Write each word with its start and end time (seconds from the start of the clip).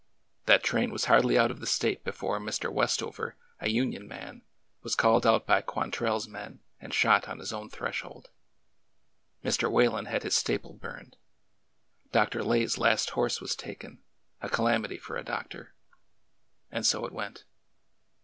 That 0.47 0.63
train 0.63 0.89
was 0.91 1.05
hardly 1.05 1.37
out 1.37 1.51
of 1.51 1.59
the 1.59 1.67
State 1.67 2.03
before 2.03 2.39
Mr. 2.39 2.73
Westover, 2.73 3.35
a 3.59 3.69
Union 3.69 4.07
man, 4.07 4.41
was 4.81 4.95
called 4.95 5.27
out 5.27 5.45
by 5.45 5.61
QuantrelFs 5.61 6.27
men 6.27 6.59
and 6.79 6.91
shot 6.91 7.29
on 7.29 7.37
his 7.37 7.53
own 7.53 7.69
threshold. 7.69 8.31
Mr. 9.45 9.71
Whalen 9.71 10.05
had 10.05 10.23
his 10.23 10.35
stable 10.35 10.73
burned. 10.73 11.17
Dr. 12.11 12.43
Lay's 12.43 12.79
last 12.79 13.11
horse 13.11 13.39
was 13.39 13.55
taken— 13.55 13.99
a 14.41 14.49
calamity 14.49 14.97
for 14.97 15.17
a 15.17 15.23
doctor. 15.23 15.75
And 16.71 16.83
so 16.83 17.05
it 17.05 17.13
went. 17.13 17.45